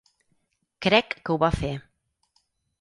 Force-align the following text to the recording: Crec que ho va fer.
Crec 0.85 1.15
que 1.25 1.35
ho 1.37 1.39
va 1.45 1.53
fer. 1.61 1.73